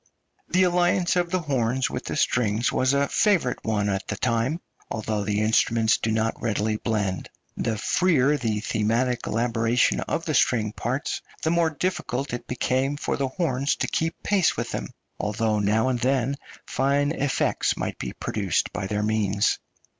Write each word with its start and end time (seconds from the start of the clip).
The 0.49 0.63
alliance 0.63 1.15
of 1.15 1.29
the 1.29 1.41
horns 1.41 1.87
with 1.87 2.05
the 2.05 2.15
strings 2.15 2.71
was 2.71 2.91
a 2.95 3.07
favourite 3.07 3.63
one 3.63 3.87
at 3.87 4.07
the 4.07 4.15
time, 4.15 4.59
although 4.89 5.23
the 5.23 5.41
instruments 5.41 5.97
do 5.99 6.09
not 6.11 6.41
readily 6.41 6.77
blend. 6.77 7.29
The 7.55 7.77
freer 7.77 8.35
the 8.35 8.61
thematic 8.61 9.27
elaboration 9.27 9.99
of 9.99 10.25
the 10.25 10.33
string 10.33 10.71
parts 10.73 11.21
the 11.43 11.51
more 11.51 11.69
difficult 11.69 12.33
it 12.33 12.47
became 12.47 12.97
for 12.97 13.15
the 13.15 13.27
horns 13.27 13.75
to 13.75 13.87
keep 13.87 14.23
pace 14.23 14.57
with 14.57 14.71
them, 14.71 14.87
although 15.19 15.59
now 15.59 15.89
and 15.89 15.99
then 15.99 16.35
fine 16.65 17.11
effects 17.11 17.77
might 17.77 17.99
be 17.99 18.11
produced 18.11 18.73
by 18.73 18.87
their 18.87 19.03
means. 19.03 19.59